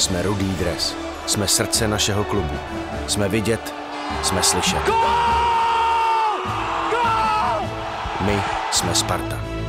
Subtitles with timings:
[0.00, 0.96] Jsme rudý dres.
[1.26, 2.54] Jsme srdce našeho klubu.
[3.06, 3.74] Jsme vidět,
[4.22, 4.82] jsme slyšet.
[8.20, 8.42] My
[8.72, 9.59] jsme Sparta.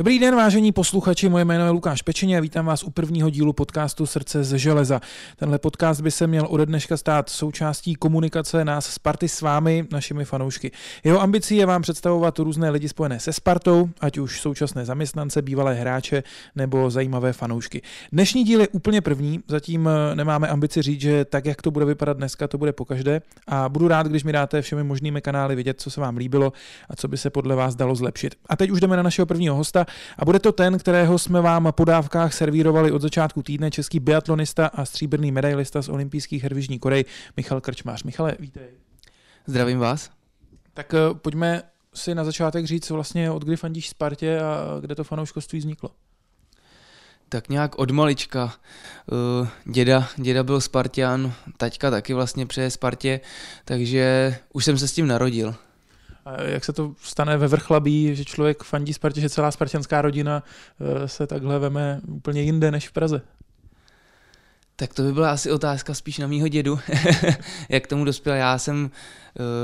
[0.00, 3.52] Dobrý den, vážení posluchači, moje jméno je Lukáš Pečeně a vítám vás u prvního dílu
[3.52, 5.00] podcastu Srdce ze železa.
[5.36, 10.24] Tenhle podcast by se měl ode dneška stát součástí komunikace nás Sparty s vámi, našimi
[10.24, 10.70] fanoušky.
[11.04, 15.74] Jeho ambicí je vám představovat různé lidi spojené se Spartou, ať už současné zaměstnance, bývalé
[15.74, 16.22] hráče
[16.56, 17.82] nebo zajímavé fanoušky.
[18.12, 21.84] Dnešní díl je úplně první, zatím eh, nemáme ambici říct, že tak, jak to bude
[21.84, 25.80] vypadat dneska, to bude pokaždé a budu rád, když mi dáte všemi možnými kanály vidět,
[25.80, 26.52] co se vám líbilo
[26.88, 28.34] a co by se podle vás dalo zlepšit.
[28.48, 29.86] A teď už jdeme na našeho prvního hosta,
[30.18, 34.66] a bude to ten, kterého jsme vám po dávkách servírovali od začátku týdne, český biatlonista
[34.66, 37.04] a stříbrný medailista z olympijských her v Jižní Koreji,
[37.36, 38.02] Michal Krčmář.
[38.02, 38.68] Michale, vítej.
[39.46, 40.10] Zdravím vás.
[40.74, 41.62] Tak eh, pojďme
[41.94, 45.90] si na začátek říct vlastně, od kdy fandíš Spartě a kde to fanouškovství vzniklo.
[47.28, 48.54] Tak nějak od malička.
[49.44, 53.20] Eh, děda, děda byl Spartian, taťka taky vlastně přeje Spartě,
[53.64, 55.54] takže už jsem se s tím narodil.
[56.44, 60.42] Jak se to stane ve vrchlabí, že člověk fandí Spartě, že celá spartianská rodina
[60.80, 63.22] eh, se takhle veme úplně jinde než v Praze?
[64.76, 66.78] Tak to by byla asi otázka spíš na mýho dědu,
[67.68, 68.34] jak tomu dospěl.
[68.34, 68.90] Já jsem,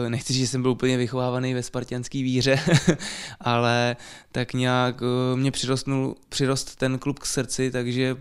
[0.07, 2.61] eh, nechci říct, že jsem byl úplně vychovávaný ve spartianský víře,
[3.41, 3.97] ale
[4.33, 8.17] tak nějak eh, mě přirostnul, přirost ten klub k srdci, takže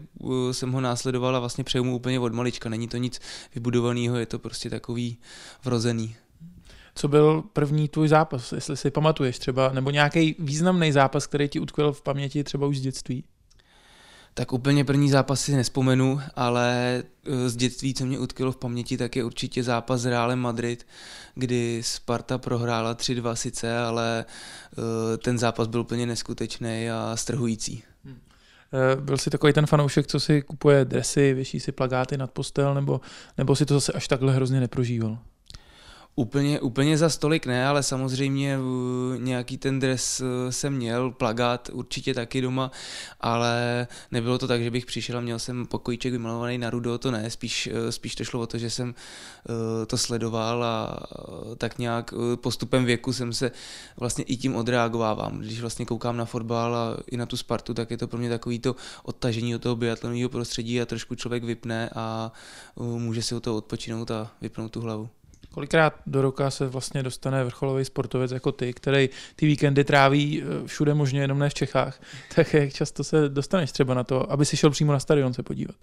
[0.52, 2.70] jsem ho následoval a vlastně přeju mu úplně od malička.
[2.70, 3.22] Není to nic
[3.56, 5.18] vybudovaného, je to prostě takový
[5.64, 6.16] vrozený.
[6.96, 11.60] Co byl první tvůj zápas, jestli si pamatuješ třeba, nebo nějaký významný zápas, který ti
[11.60, 13.24] utkvěl v paměti třeba už z dětství?
[14.34, 18.98] Tak úplně první zápas si nespomenu, ale eh, z dětství, co mě utkvělo v paměti,
[18.98, 20.88] tak je určitě zápas s Realem Madrid,
[21.36, 27.84] kdy Sparta prohrála 3-2 sice, ale eh, ten zápas byl úplně neskutečný a strhující.
[28.06, 28.20] Hmm.
[28.74, 32.74] Eh, byl jsi takový ten fanoušek, co si kupuje dresy, věší si plagáty nad postel,
[32.74, 33.02] nebo,
[33.38, 35.20] nebo si to zase až takhle hrozně neprožíval?
[36.18, 38.60] Úplně, úplně za stolik ne, ale samozřejmě
[39.18, 42.72] nějaký ten dres e, jsem měl, plagát určitě taky doma,
[43.22, 47.12] ale nebylo to tak, že bych přišel a měl jsem pokojíček vymalovaný na rudo, to
[47.12, 48.96] ne, spíš, e, spíš to šlo o to, že jsem
[49.88, 51.00] to sledoval a
[51.58, 53.52] tak nějak postupem věku jsem se
[53.98, 55.40] vlastně i tím odreagovávám.
[55.40, 58.30] Když vlastně koukám na fotbal a i na tu Spartu, tak je to pro mě
[58.30, 62.32] takový to odtažení od toho biatlonového prostředí a trošku člověk vypne a
[62.80, 65.10] může si o to odpočinout a vypnout tu hlavu.
[65.56, 70.68] Kolikrát do roka se vlastně dostane vrcholový sportovec jako ty, který ty víkendy tráví eh,
[70.68, 72.02] všude možně, jenom ne v Čechách,
[72.36, 75.44] tak jak často se dostaneš třeba na to, aby si šel přímo na stadion se
[75.44, 75.76] podívat?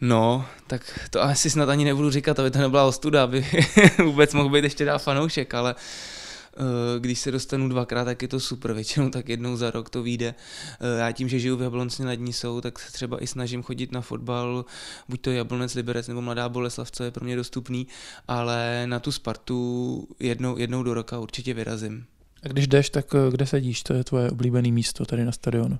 [0.00, 3.46] No, tak to asi snad ani nebudu říkat, aby to nebyla ostuda, aby
[4.04, 5.80] vůbec mohl být ještě dál fanoušek, ale uh,
[6.98, 10.34] když se dostanu dvakrát, tak je to super, většinou tak jednou za rok to vyjde.
[10.80, 13.62] Eh, já tím, že žiju v Jablonci nad ní jsou, tak se třeba i snažím
[13.62, 14.64] chodit na fotbal,
[15.08, 17.86] buď to Jablonec, Liberec nebo Mladá Boleslav, co je pro mě dostupný,
[18.28, 22.04] ale na tu Spartu jednou, jednou do roka určitě vyrazím.
[22.42, 23.82] A když jdeš, tak eh, kde sedíš?
[23.82, 25.78] To je tvoje oblíbené místo tady na stadionu?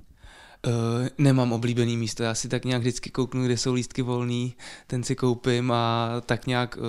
[0.66, 0.72] Uh,
[1.18, 4.54] nemám oblíbený místo, já si tak nějak vždycky kouknu, kde jsou lístky volný,
[4.86, 6.84] ten si koupím a tak nějak uh,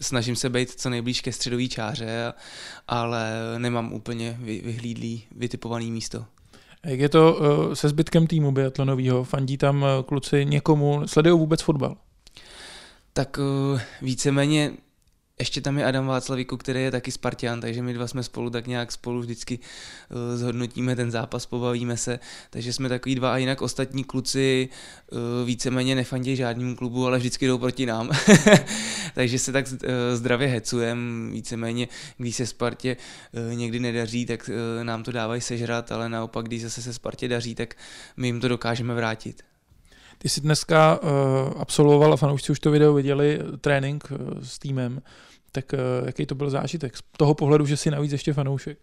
[0.00, 2.32] snažím se být co nejblíž ke středové čáře,
[2.88, 6.24] ale nemám úplně vy, vyhlídlý, vytipovaný místo.
[6.84, 9.24] Jak je to uh, se zbytkem týmu biatlonového?
[9.24, 11.02] Fandí tam kluci někomu?
[11.06, 11.96] Sledují vůbec fotbal?
[13.12, 14.72] Tak uh, víceméně
[15.38, 18.66] ještě tam je Adam Václavíku, který je taky Spartian, takže my dva jsme spolu tak
[18.66, 22.18] nějak spolu vždycky uh, zhodnotíme ten zápas, pobavíme se,
[22.50, 24.68] takže jsme takový dva a jinak ostatní kluci
[25.12, 28.10] uh, víceméně nefandí žádnému klubu, ale vždycky jdou proti nám.
[29.14, 29.78] takže se tak uh,
[30.14, 31.88] zdravě hecujeme, víceméně,
[32.18, 32.96] když se Spartě
[33.54, 34.50] někdy nedaří, tak
[34.82, 37.74] nám to dávají sežrat, ale naopak, když zase se Spartě daří, tak
[38.16, 39.42] my jim to dokážeme vrátit.
[40.18, 41.08] Ty jsi dneska uh,
[41.60, 45.00] absolvoval, a fanoušci už to video viděli, trénink uh, s týmem
[45.62, 48.78] tak uh, jaký to byl zážitek z toho pohledu, že si navíc ještě fanoušek?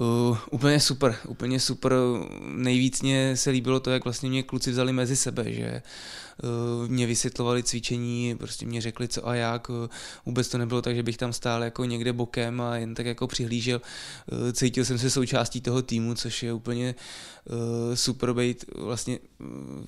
[0.00, 1.92] Uh, úplně super, úplně super.
[2.40, 5.82] Nejvíc mě se líbilo to, jak vlastně mě kluci vzali mezi sebe, že
[6.86, 9.68] mě vysvětlovali cvičení, prostě mě řekli co a jak.
[9.68, 9.76] Uh,
[10.26, 13.26] vůbec to nebylo tak, že bych tam stál jako někde bokem a jen tak jako
[13.26, 13.80] přihlížel.
[14.32, 16.94] Uh, cítil jsem se součástí toho týmu, což je úplně
[17.94, 19.18] super být vlastně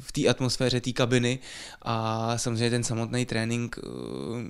[0.00, 1.38] v té atmosféře té kabiny
[1.82, 3.78] a samozřejmě ten samotný trénink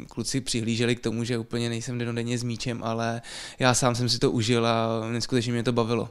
[0.09, 3.23] kluci přihlíželi k tomu, že úplně nejsem denodenně s míčem, ale
[3.59, 6.11] já sám jsem si to užil a neskutečně mě to bavilo.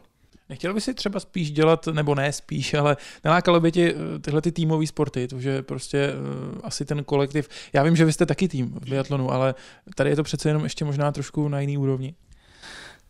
[0.49, 4.41] Nechtěl by si třeba spíš dělat, nebo ne spíš, ale nelákalo by ti eh, tyhle
[4.41, 8.25] ty týmové sporty, to, že prostě uh, asi ten kolektiv, já vím, že vy jste
[8.25, 9.55] taky tým v biatlonu, ale
[9.95, 12.15] tady je to přece jenom ještě možná trošku na jiný úrovni.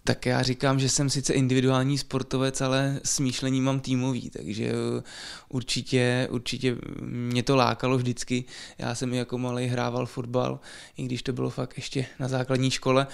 [0.08, 5.04] Tak já říkám, že jsem sice individuální sportovec, ale smýšlení mám týmový, takže uh,
[5.50, 8.44] určitě, určitě mě to lákalo vždycky.
[8.78, 10.60] Já jsem jako malý hrával fotbal,
[10.98, 13.08] i když to bylo fakt ještě na základní škole,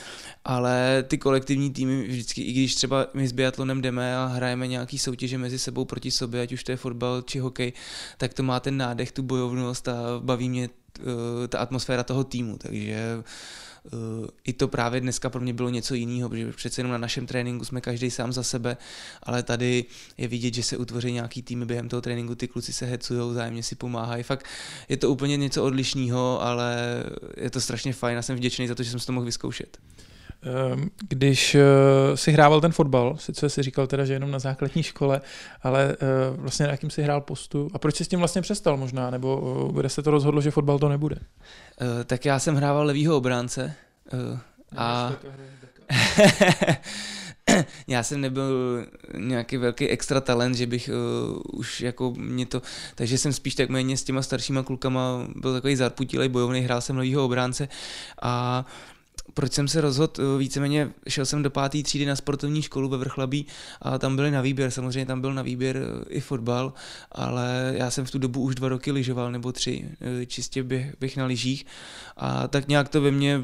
[0.45, 4.99] ale ty kolektivní týmy vždycky, i když třeba my s biatlonem jdeme a hrajeme nějaký
[4.99, 7.73] soutěže mezi sebou proti sobě, ať už to je fotbal či hokej,
[8.17, 10.69] tak to má ten nádech, tu bojovnost a baví mě
[11.49, 13.23] ta atmosféra toho týmu, takže
[13.91, 17.27] Uh, i to právě dneska pro mě bylo něco jiného, protože přece jenom na našem
[17.27, 18.77] tréninku jsme každý sám za sebe,
[19.23, 19.85] ale tady
[20.17, 23.63] je vidět, že se utvoří nějaký týmy během toho tréninku, ty kluci se hecují, zájemně
[23.63, 24.23] si pomáhají.
[24.23, 24.45] Fakt
[24.89, 27.03] je to úplně něco odlišného, ale
[27.37, 29.77] je to strašně fajn a jsem vděčný za to, že jsem si to mohl vyzkoušet.
[30.43, 31.61] Ehm, když eh,
[32.17, 35.21] si hrával ten fotbal, sice si říkal teda, že jenom na základní škole,
[35.61, 35.97] ale eh,
[36.35, 39.67] vlastně na jakým si hrál postu a proč jsi s tím vlastně přestal možná, nebo
[39.69, 41.15] eh, kde se to rozhodlo, že fotbal to nebude?
[42.05, 43.75] Tak já jsem hrával levýho obránce
[44.77, 45.11] a
[47.87, 48.85] já jsem nebyl
[49.17, 52.61] nějaký velký extra talent, že bych uh, už jako mě to,
[52.95, 56.97] takže jsem spíš tak méně s těma staršíma klukama byl takový zarputilej bojovný, hrál jsem
[56.97, 57.67] levýho obránce
[58.21, 58.65] a
[59.33, 62.97] proč jsem se rozhodl, eh, víceméně šel jsem do páté třídy na sportovní školu ve
[62.97, 63.45] Vrchlabí
[63.81, 66.73] a tam byly na výběr, samozřejmě tam byl na výběr eh, i fotbal,
[67.11, 70.95] ale já jsem v tu dobu už dva roky lyžoval nebo tři, eh, čistě bych,
[70.99, 71.65] bych na lyžích.
[72.17, 73.41] A tak nějak to ve mně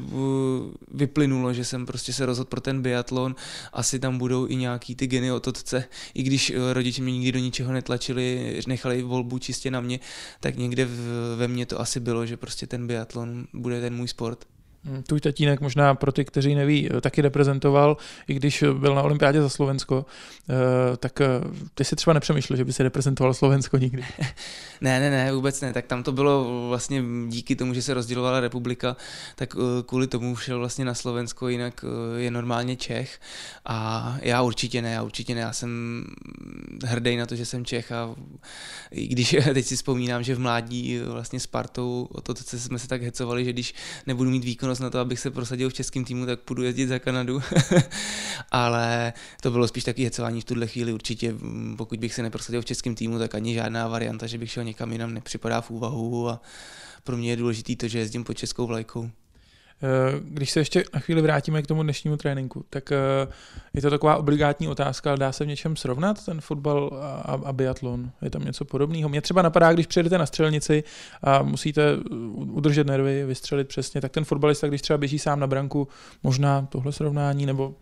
[0.94, 3.34] vyplynulo, že jsem prostě se rozhodl pro ten biatlon,
[3.72, 5.84] asi tam budou i nějaký ty geny ototce,
[6.14, 10.00] i když rodiče mě nikdy do ničeho netlačili, nechali volbu čistě na mě,
[10.40, 10.88] tak někde
[11.36, 14.44] ve mně to asi bylo, že prostě ten biatlon bude ten můj sport.
[14.84, 17.96] Hm, tvůj tatínek možná pro ty, kteří neví, eh, taky reprezentoval,
[18.28, 20.06] i když byl na olympiádě za Slovensko,
[20.50, 21.26] eh, tak eh,
[21.74, 24.04] ty si třeba nepřemýšlel, že by si reprezentoval Slovensko nikdy.
[24.80, 25.72] ne, ne, ne, vůbec ne.
[25.72, 28.96] Tak tam to bylo vlastně díky tomu, že se rozdělovala republika,
[29.36, 29.56] tak
[29.86, 31.84] kvůli tomu šel vlastně na Slovensko, jinak
[32.16, 33.20] je normálně Čech.
[33.64, 35.40] A já určitě ne, já určitě ne.
[35.40, 36.04] Já jsem
[36.84, 38.14] hrdý na to, že jsem Čech a
[38.90, 42.78] i když teď si vzpomínám, že v mládí vlastně s partou o to, co jsme
[42.78, 43.74] se tak hecovali, že když
[44.06, 46.86] nebudu mít výkon zkušenost na to, abych se prosadil v českém týmu, tak půjdu jezdit
[46.86, 47.42] za Kanadu.
[48.50, 49.12] Ale
[49.42, 51.34] to bylo spíš taky hecování v tuhle chvíli určitě.
[51.76, 54.92] Pokud bych se neprosadil v českém týmu, tak ani žádná varianta, že bych šel někam
[54.92, 56.40] jinam, nepřipadá v úvahu a
[57.04, 59.10] pro mě je důležité to, že jezdím pod českou vlajkou.
[59.82, 62.98] Eh, když se ještě na chvíli vrátíme k tomu dnešnímu tréninku, tak eh,
[63.74, 67.52] je to taková obligátní otázka, ale dá se v něčem srovnat ten fotbal a, a
[67.52, 68.10] biatlon?
[68.22, 69.08] Je tam něco podobného?
[69.08, 70.84] Mě třeba napadá, když přijedete na střelnici
[71.22, 71.96] a musíte
[72.34, 75.88] udržet nervy, vystřelit přesně, tak ten fotbalista, když třeba běží sám na branku,
[76.22, 77.74] možná tohle srovnání, nebo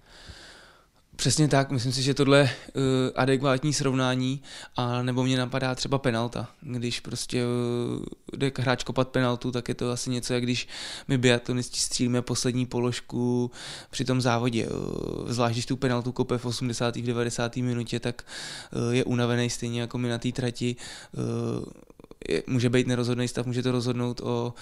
[1.19, 2.83] Přesně tak, myslím si, že tohle je uh,
[3.15, 4.43] adekvátní srovnání,
[4.77, 6.49] a nebo mě napadá třeba penalta.
[6.61, 8.05] Když prostě uh,
[8.37, 10.69] jde hráč kopat penaltu, tak je to asi něco, jak když
[11.09, 13.51] my biatlonisti střílíme poslední položku
[13.91, 14.67] při tom závodě.
[14.67, 16.97] Uh, zvlášť, když tu penaltu kope v 80.
[16.97, 17.57] v 90.
[17.57, 18.25] minutě, tak
[18.73, 20.77] uh, je unavený stejně jako my na té trati.
[21.13, 21.65] Uh,
[22.29, 24.55] je, může být nerozhodný stav, může to rozhodnout o,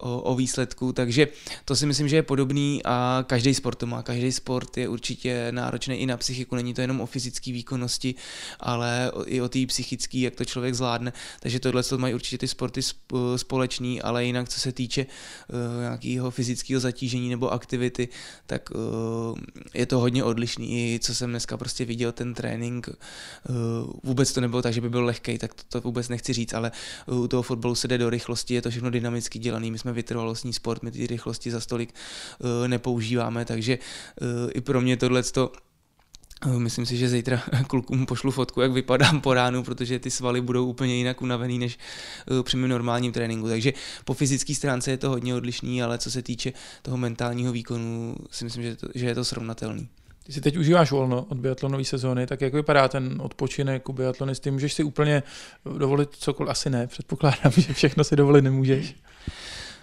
[0.00, 1.28] o, o výsledku, takže
[1.64, 4.02] to si myslím, že je podobný a každý sport to má.
[4.02, 8.14] Každý sport je určitě náročný i na psychiku, není to jenom o fyzické výkonnosti,
[8.60, 11.12] ale i o té psychické, jak to člověk zvládne.
[11.40, 12.80] Takže tohle to mají určitě ty sporty
[13.36, 18.08] společný, ale jinak co se týče uh, nějakého fyzického zatížení nebo aktivity,
[18.46, 19.38] tak uh,
[19.74, 20.94] je to hodně odlišný.
[20.94, 22.94] I co jsem dneska prostě viděl, ten trénink, uh,
[24.02, 26.72] vůbec to nebylo tak, že by byl lehký, tak to, to vůbec nechci říct, ale
[27.06, 29.70] u toho fotbalu se jde do rychlosti, je to všechno dynamicky dělaný.
[29.70, 31.94] My jsme jsme vytrvalostní sport, my ty rychlosti za stolik
[32.38, 35.52] uh, nepoužíváme, takže uh, i pro mě tohle to
[36.46, 40.40] eh, Myslím si, že zítra klukům pošlu fotku, jak vypadám po ránu, protože ty svaly
[40.40, 41.78] budou úplně jinak unavený než
[42.42, 43.48] při mém normálním tréninku.
[43.48, 43.72] Takže
[44.04, 48.44] po fyzické stránce je to hodně odlišný, ale co se týče toho mentálního výkonu, si
[48.44, 49.88] myslím, že, to, že je to srovnatelný.
[50.30, 54.50] Ty si teď užíváš volno od biatlonové sezóny, tak jak vypadá ten odpočinek u biatlonisty?
[54.50, 55.22] Můžeš si úplně
[55.78, 56.50] dovolit cokoliv?
[56.50, 58.94] Asi ne, předpokládám, že všechno si dovolit nemůžeš.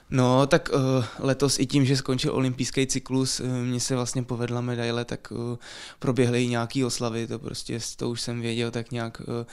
[0.09, 4.61] No, tak uh, letos i tím, že skončil olympijský cyklus, uh, mně se vlastně povedla
[4.61, 5.57] medaile, tak uh,
[5.99, 9.45] proběhly i nějaký oslavy, to prostě, to už jsem věděl tak nějak uh,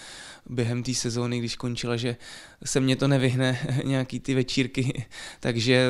[0.46, 2.16] během té sezóny, když končila, že
[2.64, 5.06] se mě to nevyhne, nějaký ty večírky,
[5.40, 5.88] takže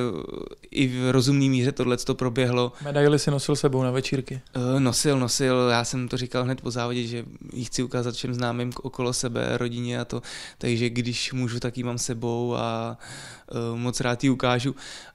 [0.70, 2.72] i v rozumný míře tohle to proběhlo.
[2.84, 4.40] Medaily si nosil sebou na večírky?
[4.56, 8.34] Uh, nosil, nosil, já jsem to říkal hned po závodě, že ji chci ukázat všem
[8.34, 10.22] známým okolo sebe, rodině a to,
[10.58, 13.34] takže když můžu, tak ji mám sebou a uh,
[13.74, 14.74] moc rád ji ukážu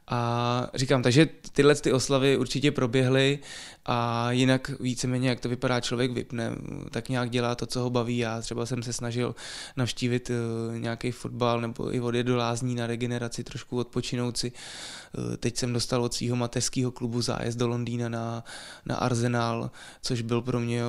[0.09, 3.39] A říkám, takže tyhle ty oslavy určitě proběhly
[3.85, 6.55] a jinak víceméně, jak to vypadá, člověk vypne,
[6.91, 8.17] tak nějak dělá to, co ho baví.
[8.17, 9.35] Já třeba jsem se snažil
[9.77, 14.51] navštívit uh, nějaký fotbal nebo i odjet do lázní na regeneraci, trošku odpočinout si.
[14.51, 18.43] Uh, teď jsem dostal od svého mateřského klubu zájezd do Londýna na,
[18.85, 20.81] na Arsenal, což byl pro mě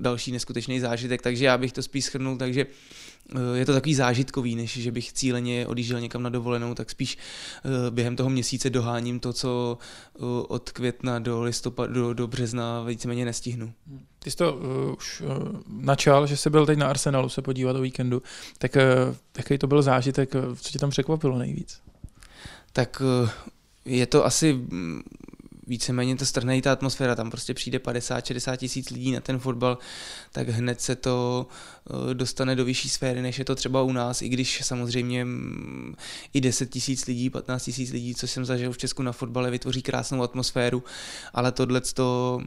[0.00, 2.66] další neskutečný zážitek, takže já bych to spíš schrnul, takže
[3.32, 7.18] Eh, je to takový zážitkový, než že bych cíleně odjížděl někam na dovolenou, tak spíš
[7.18, 9.78] eh, během toho měsíce doháním to, co
[10.16, 13.72] eh, od května do listopadu, do, do března víceméně nestihnu.
[14.18, 15.28] Ty jsi to uh, už uh,
[15.68, 18.22] načal, že jsi byl teď na Arsenalu se podívat o víkendu,
[18.58, 21.80] tak uh, jaký to byl zážitek, co tě tam překvapilo nejvíc?
[22.72, 23.30] Tak uh,
[23.84, 25.02] je to asi mm,
[25.66, 29.78] víceméně to strhne ta atmosféra, tam prostě přijde 50-60 tisíc lidí na ten fotbal,
[30.32, 31.46] tak hned se to
[32.10, 35.94] eh, dostane do vyšší sféry, než je to třeba u nás, i když samozřejmě mm,
[36.32, 39.82] i 10 tisíc lidí, 15 tisíc lidí, co jsem zažil v Česku na fotbale, vytvoří
[39.82, 40.84] krásnou atmosféru,
[41.34, 42.40] ale tohle to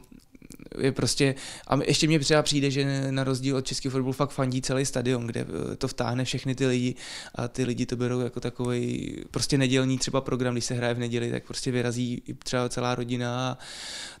[0.78, 1.34] je prostě,
[1.66, 5.26] a ještě mě třeba přijde, že na rozdíl od českého fotbalu fakt fandí celý stadion,
[5.26, 6.94] kde eh, to vtáhne všechny ty lidi
[7.34, 10.98] a ty lidi to berou jako takový prostě nedělní třeba program, když se hraje v
[10.98, 13.58] neděli, tak prostě vyrazí třeba celá rodina a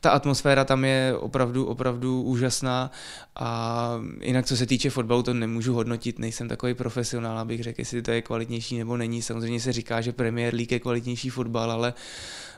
[0.00, 2.90] ta atmosféra tam je opravdu, opravdu úžasná
[3.36, 8.02] a jinak co se týče fotbalu, to nemůžu hodnotit, nejsem takový profesionál, abych řekl, jestli
[8.02, 9.22] to je kvalitnější nebo není.
[9.22, 11.94] Samozřejmě se říká, že Premier League je kvalitnější fotbal, ale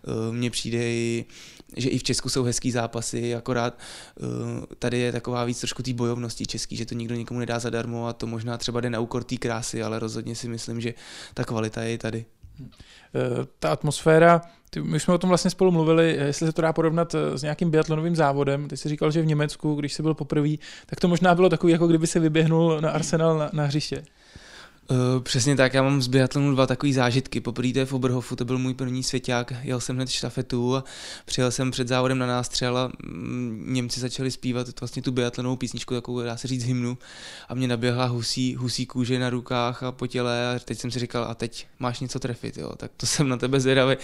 [0.03, 1.25] uh, mně přijde i
[1.77, 3.79] že i v Česku jsou hezký zápasy, akorát
[4.21, 4.29] uh,
[4.79, 8.13] tady je taková víc trošku té bojovnosti český, že to nikdo nikomu nedá zadarmo a
[8.13, 10.95] to možná třeba jde na úkor té krásy, ale rozhodně si myslím, že
[11.35, 12.25] ta kvalita je i tady.
[13.15, 14.43] Eh, ta atmosféra,
[14.83, 17.71] my jsme o tom vlastně spolu mluvili, jestli se to dá porovnat eh, s nějakým
[17.71, 18.69] biatlonovým závodem.
[18.69, 20.49] Ty jsi říkal, že v Německu, když jsi byl poprvé,
[20.87, 24.05] tak to možná bylo takový, jako kdyby se vyběhnul na Arsenal na, na hřiště.
[24.91, 27.41] Uh, přesně tak, já mám z biatlonu dva takové zážitky.
[27.41, 30.85] Poprvé v Oberhofu, to byl můj první svěťák, jel jsem hned štafetu a
[31.25, 35.95] přijel jsem před závodem na nástřel a mm, Němci začali zpívat vlastně tu biatlonovou písničku,
[35.95, 36.99] takovou dá se říct hymnu
[37.49, 40.99] a mě naběhla husí, husí kůže na rukách a po těle a teď jsem si
[40.99, 43.97] říkal, a teď máš něco trefit, jo, tak to jsem na tebe zvědavý.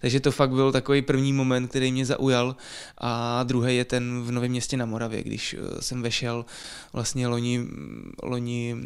[0.00, 2.56] Takže to fakt byl takový první moment, který mě zaujal
[2.98, 6.44] a druhý je ten v Novém městě na Moravě, když eh, jsem vešel
[6.92, 7.66] vlastně loni,
[8.22, 8.76] loni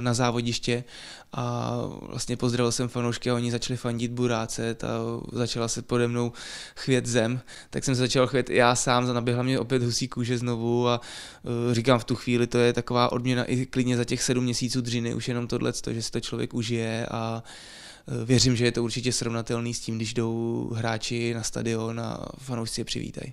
[0.00, 0.84] na, závodiště
[1.32, 4.88] a vlastně pozdravil jsem fanoušky a oni začali fandit buráce a
[5.32, 6.32] začala se pode mnou
[6.76, 10.88] chvět zem, tak jsem se začal chvět já sám, naběhla mě opět husí kůže znovu
[10.88, 11.00] a
[11.42, 14.80] uh, říkám v tu chvíli, to je taková odměna i klidně za těch sedm měsíců
[14.80, 17.42] dřiny, už jenom tohle, že si to člověk užije a
[18.06, 22.26] uh, věřím, že je to určitě srovnatelný s tím, když jdou hráči na stadion a
[22.38, 23.32] fanoušci je přivítají.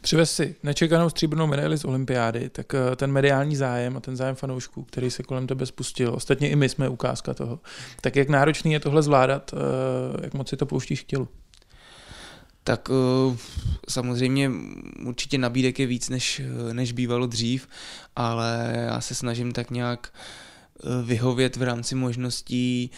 [0.00, 4.34] Přivez si nečekanou stříbrnou medaili z olympiády, tak eh, ten mediální zájem a ten zájem
[4.34, 7.60] fanoušků, který se kolem tebe spustil, ostatně i my jsme ukázka toho,
[8.00, 11.28] tak jak náročný je tohle zvládat, eh, jak moc si to pouštíš k tělu?
[12.64, 13.36] Tak eh,
[13.88, 14.50] samozřejmě
[15.06, 16.42] určitě nabídek je víc, než,
[16.72, 17.68] než bývalo dřív,
[18.16, 20.12] ale já se snažím tak nějak
[21.04, 22.90] vyhovět v rámci možností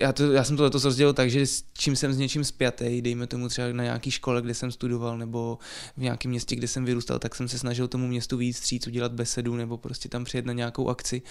[0.00, 3.02] já, to, já jsem to letos rozdělil tak, že s čím jsem s něčím spjatý,
[3.02, 5.58] dejme tomu třeba na nějaký škole, kde jsem studoval, nebo
[5.96, 9.12] v nějakém městě, kde jsem vyrůstal, tak jsem se snažil tomu městu víc stříc, udělat
[9.12, 11.22] besedu, nebo prostě tam přijet na nějakou akci.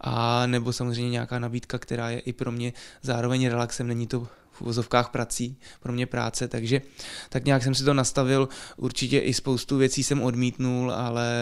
[0.00, 4.28] A nebo samozřejmě nějaká nabídka, která je i pro mě zároveň relaxem, není to
[4.60, 6.82] uvozovkách prací, pro mě práce, takže
[7.28, 11.32] tak nějak jsem si to nastavil, určitě i spoustu věcí jsem odmítnul, ale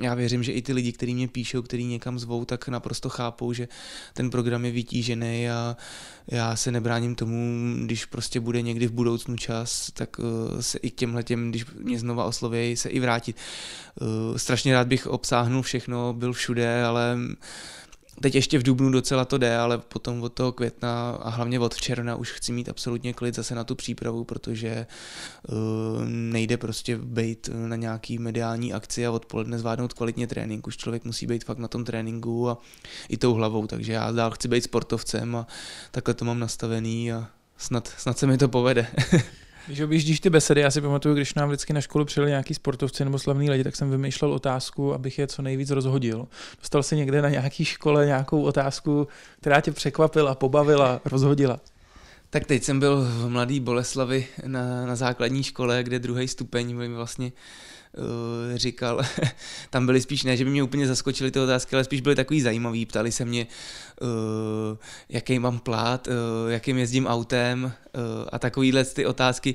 [0.00, 3.52] já věřím, že i ty lidi, kteří mě píšou, kteří někam zvou, tak naprosto chápou,
[3.52, 3.68] že
[4.14, 5.76] ten program je vytížený a
[6.26, 10.24] já se nebráním tomu, když prostě bude někdy v budoucnu čas, tak uh,
[10.60, 13.36] se i k těmhle těm, když mě znova oslovějí, se i vrátit.
[14.00, 17.18] Uh, strašně rád bych obsáhnul všechno, byl všude, ale
[18.20, 21.76] Teď ještě v Dubnu docela to jde, ale potom od toho května a hlavně od
[21.76, 24.86] června už chci mít absolutně klid zase na tu přípravu, protože
[25.48, 25.56] uh,
[26.08, 30.66] nejde prostě být na nějaký mediální akci a odpoledne zvládnout kvalitně trénink.
[30.66, 32.58] Už člověk musí být fakt na tom tréninku a
[33.08, 35.46] i tou hlavou, takže já dál chci být sportovcem a
[35.90, 38.86] takhle to mám nastavený a snad, snad se mi to povede.
[39.66, 43.04] Když objíždíš ty besedy, já si pamatuju, když nám vždycky na školu přijeli nějaký sportovci
[43.04, 46.26] nebo slavní lidi, tak jsem vymýšlel otázku, abych je co nejvíc rozhodil.
[46.58, 49.08] Dostal si někde na nějaký škole nějakou otázku,
[49.40, 51.60] která tě překvapila, pobavila, rozhodila?
[52.30, 56.88] Tak teď jsem byl v Mladý Boleslavi na, na základní škole, kde druhý stupeň mi
[56.88, 57.32] vlastně
[58.54, 59.00] říkal,
[59.70, 62.40] tam byly spíš, ne, že by mě úplně zaskočily ty otázky, ale spíš byly takový
[62.40, 62.86] zajímavý.
[62.86, 63.46] Ptali se mě,
[64.00, 64.08] uh,
[65.08, 66.14] jaký mám plát, uh,
[66.50, 67.72] jakým jezdím autem
[68.32, 69.54] a takovýhle ty otázky,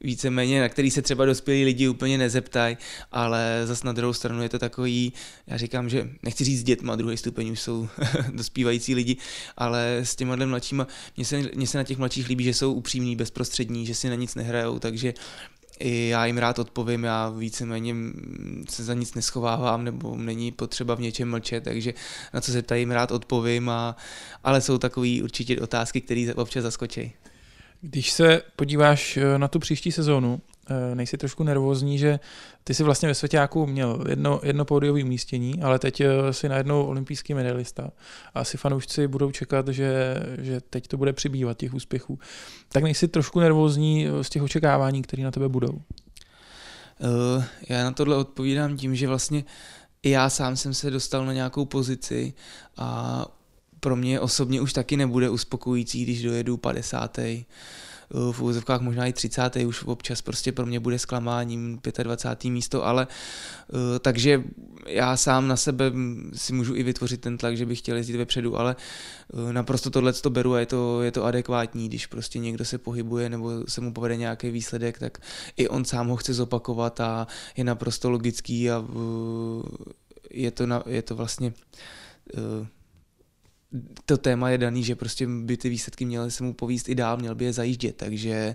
[0.00, 2.76] víceméně, na který se třeba dospělí lidi úplně nezeptají,
[3.12, 5.12] ale zas na druhou stranu je to takový,
[5.46, 7.88] já říkám, že nechci říct dětma, druhý stupeň už jsou
[8.32, 9.16] dospívající lidi,
[9.56, 13.16] ale s těma mladšíma, mně se, mně se na těch mladších líbí, že jsou upřímní,
[13.16, 15.14] bezprostřední, že si na nic nehrajou, takže
[15.78, 17.94] i já jim rád odpovím, já víceméně
[18.68, 21.94] se za nic neschovávám, nebo není potřeba v něčem mlčet, takže
[22.34, 23.96] na co se ptají, jim rád odpovím, a,
[24.44, 27.12] ale jsou takové určitě otázky, které občas zaskočí.
[27.80, 30.40] Když se podíváš eh, na tu příští sezónu,
[30.94, 32.20] nejsi trošku nervózní, že
[32.64, 36.86] ty jsi vlastně ve Svěťáku měl jedno, jedno pódiové umístění, ale teď eh, si najednou
[36.86, 37.90] olympijský medailista
[38.34, 42.18] a asi fanoušci budou čekat, že, že teď to bude přibývat těch úspěchů.
[42.68, 45.80] Tak nejsi trošku nervózní z těch očekávání, které na tebe budou?
[47.68, 49.44] Já na tohle odpovídám tím, že vlastně
[50.02, 52.34] i já sám jsem se dostal na nějakou pozici
[52.76, 53.26] a
[53.80, 57.18] pro mě osobně už taky nebude uspokojící, když dojedu 50.
[58.10, 59.56] v úzovkách možná i 30.
[59.56, 62.50] už občas prostě pro mě bude zklamáním 25.
[62.50, 64.44] místo, ale eh, takže
[64.86, 65.92] já sám na sebe
[66.34, 68.76] si můžu i vytvořit ten tlak, že bych chtěl jezdit vepředu, ale
[69.48, 72.78] eh, naprosto tohle to beru a je to, je to adekvátní, když prostě někdo se
[72.78, 75.18] pohybuje nebo se mu povede nějaký výsledek, tak
[75.56, 79.94] i on sám ho chce zopakovat a je naprosto logický a eh,
[80.30, 81.52] je to, na, je to vlastně
[84.04, 87.16] to téma je daný, že prostě by ty výsledky měly se mu povíst i dál,
[87.16, 88.54] měl by je zajíždět, takže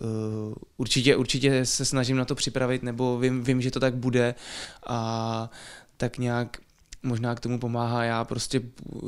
[0.00, 4.34] uh, určitě, určitě se snažím na to připravit, nebo vím, vím, že to tak bude
[4.86, 5.50] a
[5.96, 6.56] tak nějak
[7.06, 8.04] možná k tomu pomáhá.
[8.04, 8.60] Já prostě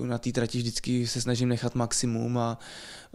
[0.02, 2.59] na té trati vždycky se snažím nechat maximum a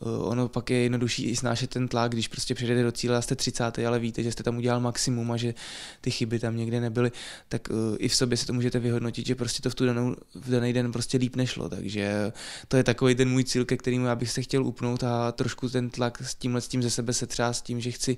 [0.01, 3.21] Eh, ono pak je jednodušší i snášet ten tlak, když prostě přijdete do cíle a
[3.21, 3.85] jste 30.
[3.87, 5.53] ale víte, že jste tam udělal maximum a že
[6.01, 7.11] ty chyby tam někde nebyly,
[7.49, 10.15] tak eh, i v sobě si to můžete vyhodnotit, že prostě to v, tu danou,
[10.35, 11.69] v daný den prostě líp nešlo.
[11.69, 12.31] Takže
[12.67, 15.69] to je takový ten můj cíl, ke kterému já bych se chtěl upnout a trošku
[15.69, 18.17] ten tlak s tímhle s tím ze sebe se třeba s tím, že chci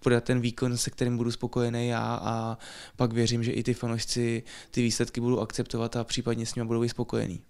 [0.00, 2.58] podat ten výkon, se kterým budu spokojený já a
[2.96, 6.84] pak věřím, že i ty fanoušci ty výsledky budou akceptovat a případně s nimi budou
[6.84, 7.40] i spokojení.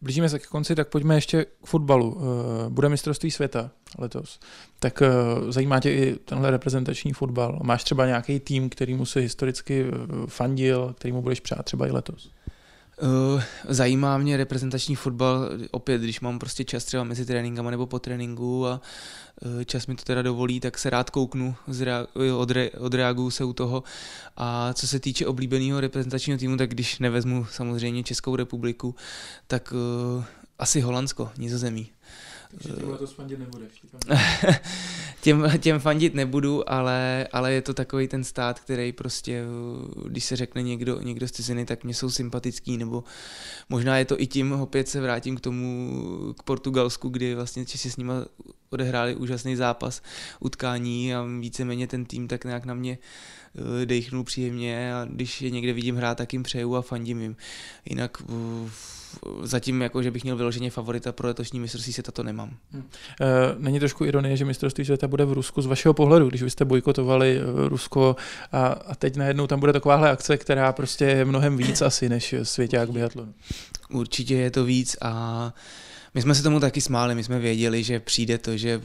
[0.00, 2.18] Blížíme se k konci, tak pojďme ještě k fotbalu.
[2.20, 4.40] Eh, bude mistrovství světa letos.
[4.78, 5.08] Tak eh,
[5.52, 7.60] zajímá tě i tenhle reprezentační fotbal.
[7.62, 12.30] Máš třeba nějaký tým, kterýmu se historicky eh, fandil, kterýmu budeš přát třeba i letos?
[13.02, 17.98] Uh, zajímá mě reprezentační fotbal opět, když mám prostě čas třeba mezi tréninkama nebo po
[17.98, 18.80] tréninku a
[19.40, 21.54] uh, čas mi to teda dovolí, tak se rád kouknu,
[22.36, 23.82] odre, odreaguju se u toho.
[24.36, 28.94] A co se týče oblíbeného reprezentačního týmu, tak když nevezmu samozřejmě Českou republiku,
[29.46, 29.72] tak
[30.16, 30.24] uh,
[30.58, 31.90] asi Holandsko, Nizozemí.
[32.50, 33.82] Takže to fandit nebudeš.
[35.20, 39.44] těm, těm fandit nebudu, ale, ale je to takový ten stát, který prostě,
[40.08, 43.04] když se řekne někdo, někdo z ciziny, tak mě jsou sympatický, nebo
[43.68, 47.90] možná je to i tím, opět se vrátím k tomu, k Portugalsku, kdy vlastně Česi
[47.90, 48.12] s nimi
[48.70, 50.02] odehráli úžasný zápas,
[50.40, 52.98] utkání a víceméně ten tým tak nějak na mě
[53.82, 57.36] eh, dejchnul příjemně a když je někde vidím hrát, tak jim přeju a fandím jim.
[57.84, 58.22] Jinak
[59.42, 62.56] zatím jako, že bych měl vyloženě favorita pro letošní mistrovství světa, to nemám.
[62.72, 62.84] Hmm.
[63.58, 66.64] Není trošku ironie, že mistrovství světa bude v Rusku z vašeho pohledu, když vy jste
[66.64, 68.16] bojkotovali eh, Rusko
[68.52, 72.34] a, a teď najednou tam bude takováhle akce, která prostě je mnohem víc asi než
[72.42, 73.34] svěťák biatlonu.
[73.90, 75.52] Určitě je to víc a
[76.16, 78.80] my jsme se tomu taky smáli, my jsme věděli, že přijde to, že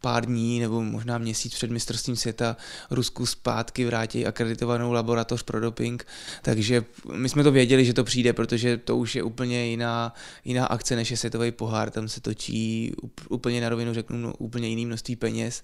[0.00, 2.56] pár dní nebo možná měsíc před mistrovstvím světa
[2.90, 6.06] Rusku zpátky vrátí akreditovanou laboratoř pro doping,
[6.42, 10.66] takže my jsme to věděli, že to přijde, protože to už je úplně jiná, jiná
[10.66, 12.92] akce než je světový pohár, tam se točí
[13.28, 15.62] úplně na rovinu řeknu no, úplně jiný množství peněz,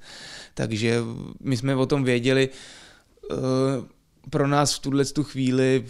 [0.55, 1.01] takže
[1.41, 2.49] my jsme o tom věděli,
[3.31, 3.37] eh,
[4.31, 5.85] pro nás v tuhle tu chvíli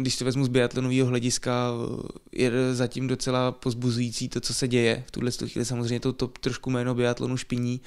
[0.00, 1.70] když to vezmu z biatlonového hlediska,
[2.32, 5.04] je zatím docela pozbuzující to, co se děje.
[5.06, 7.80] V tuhle chvíli samozřejmě to, to trošku jméno biatlonu špiní,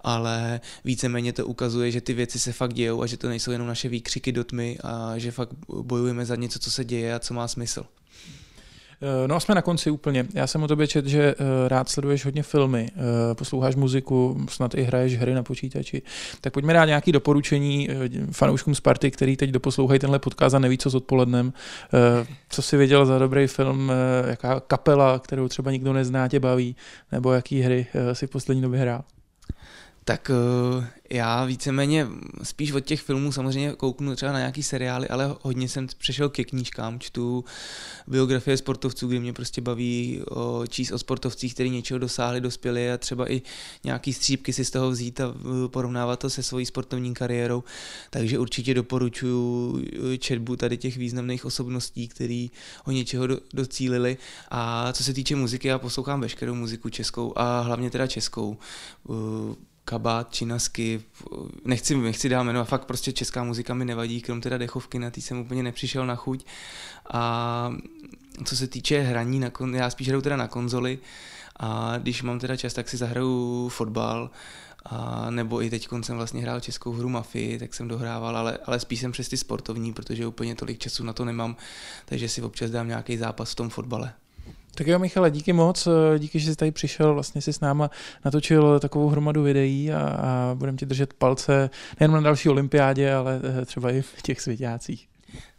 [0.00, 3.68] ale víceméně to ukazuje, že ty věci se fakt dějou a že to nejsou jenom
[3.68, 5.50] naše výkřiky do tmy a že fakt
[5.82, 7.84] bojujeme za něco, co se děje a co má smysl.
[9.02, 10.26] Eh, no a jsme na konci úplně.
[10.34, 14.74] Já jsem o tobě čet, že eh, rád sleduješ hodně filmy, eh, posloucháš muziku, snad
[14.74, 16.02] i hraješ hry na počítači.
[16.40, 17.88] Tak pojďme dát nějaké doporučení
[18.32, 21.52] fanouškům Sparty, který teď doposlouchají tenhle podcast a neví, co s odpolednem.
[22.48, 23.92] Co si viděl za dobrý film,
[24.28, 26.76] jaká kapela, kterou třeba nikdo nezná, tě baví,
[27.12, 29.04] nebo jaký hry si v poslední době hrál?
[30.04, 32.06] Tak uh, já víceméně
[32.42, 36.44] spíš od těch filmů samozřejmě kouknu třeba na nějaký seriály, ale hodně jsem přešel ke
[36.44, 37.44] knížkám, čtu
[38.06, 42.98] biografie sportovců, kdy mě prostě baví o, číst o sportovcích, kteří něčeho dosáhli, dospěli a
[42.98, 43.42] třeba i
[43.84, 45.34] nějaký střípky si z toho vzít a uh,
[45.68, 47.64] porovnávat to se svojí sportovní kariérou.
[48.10, 49.86] Takže určitě doporučuji
[50.18, 52.50] četbu tady těch významných osobností, který
[52.86, 54.16] o něčeho do, docílili.
[54.50, 58.58] A co se týče muziky, já poslouchám veškerou muziku českou a hlavně teda českou
[59.90, 61.02] kabát, činasky,
[61.64, 65.10] nechci, nechci dát jméno, a fakt prostě česká muzika mi nevadí, krom teda dechovky, na
[65.10, 66.46] tý jsem úplně nepřišel na chuť.
[67.12, 67.72] A
[68.44, 70.98] co se týče hraní, na kon, já spíš hraju teda na konzoli
[71.56, 74.30] a když mám teda čas, tak si zahraju fotbal,
[74.84, 78.80] a nebo i teď jsem vlastně hrál českou hru Mafii, tak jsem dohrával, ale, ale
[78.80, 81.56] spíš jsem přes ty sportovní, protože úplně tolik času na to nemám,
[82.04, 84.12] takže si občas dám nějaký zápas v tom fotbale.
[84.74, 87.90] Tak jo, Michale, díky moc, díky, že jsi tady přišel, vlastně si s náma
[88.24, 93.40] natočil takovou hromadu videí a, a budeme ti držet palce nejen na další olympiádě, ale
[93.62, 95.08] eh, třeba i v těch světácích.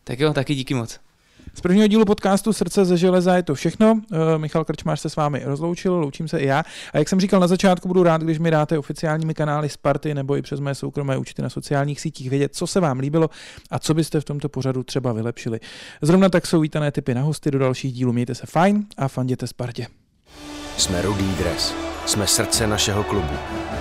[0.04, 1.00] Tak jo, taky díky moc.
[1.54, 4.01] Z prvního dílu podcastu Srdce ze železa je to všechno.
[4.12, 6.63] Eh, Michal Krčmář se s vámi rozloučil, loučím se i já.
[6.93, 10.38] A jak jsem říkal na začátku, budu rád, když mi dáte oficiálními kanály Sparty nebo
[10.38, 13.30] i přes mé soukromé účty na sociálních sítích vědět, co se vám líbilo
[13.71, 15.60] a co byste v tomto pořadu třeba vylepšili.
[16.01, 18.13] Zrovna tak jsou vítané typy na hosty do dalších dílů.
[18.13, 19.88] Mějte se fajn a fanděte Spartě.
[20.77, 21.73] Jsme Rudý dres.
[22.06, 23.34] Jsme srdce našeho klubu.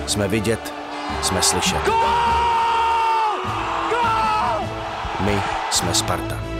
[0.07, 0.73] Jsme vidět,
[1.21, 1.81] jsme slyšet.
[5.25, 6.50] My jsme Sparta.